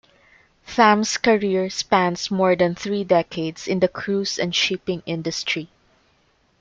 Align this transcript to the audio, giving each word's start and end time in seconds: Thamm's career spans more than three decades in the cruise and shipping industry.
Thamm's 0.65 1.15
career 1.17 1.69
spans 1.69 2.31
more 2.31 2.55
than 2.55 2.73
three 2.73 3.03
decades 3.03 3.67
in 3.67 3.81
the 3.81 3.87
cruise 3.87 4.39
and 4.39 4.55
shipping 4.55 5.03
industry. 5.05 5.69